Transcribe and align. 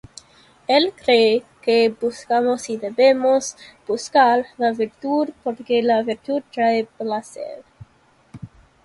Él 0.67 0.93
cree 0.95 1.43
que 1.61 1.89
buscamos 1.89 2.71
y 2.71 2.77
debemos 2.77 3.55
buscar 3.87 4.47
la 4.57 4.71
virtud 4.71 5.29
porque 5.43 5.83
la 5.83 6.01
virtud 6.01 6.41
trae 6.51 6.85
placer. 6.97 7.61